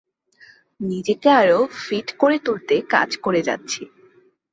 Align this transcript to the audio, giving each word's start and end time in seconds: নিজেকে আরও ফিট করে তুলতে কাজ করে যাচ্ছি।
নিজেকে 0.81 1.29
আরও 1.41 1.59
ফিট 1.79 2.07
করে 2.17 2.37
তুলতে 2.39 2.75
কাজ 2.89 3.09
করে 3.17 3.41
যাচ্ছি। 3.47 3.81